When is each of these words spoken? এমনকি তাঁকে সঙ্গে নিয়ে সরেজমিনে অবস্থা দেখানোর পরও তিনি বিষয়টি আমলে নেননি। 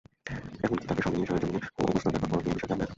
এমনকি 0.63 0.85
তাঁকে 0.87 1.01
সঙ্গে 1.03 1.17
নিয়ে 1.17 1.29
সরেজমিনে 1.29 1.59
অবস্থা 1.83 2.09
দেখানোর 2.09 2.29
পরও 2.31 2.43
তিনি 2.43 2.55
বিষয়টি 2.55 2.73
আমলে 2.73 2.79
নেননি। 2.79 2.89